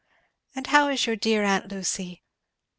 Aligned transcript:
And 0.55 0.65
how 0.65 0.87
is 0.87 1.05
your 1.05 1.15
dear 1.15 1.43
aunt 1.43 1.67
Lucy?" 1.71 2.23